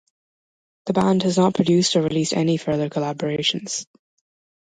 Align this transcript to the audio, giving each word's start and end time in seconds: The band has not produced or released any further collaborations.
The 0.87 0.93
band 0.93 1.21
has 1.21 1.37
not 1.37 1.53
produced 1.53 1.95
or 1.95 2.01
released 2.01 2.33
any 2.33 2.57
further 2.57 2.89
collaborations. 2.89 3.85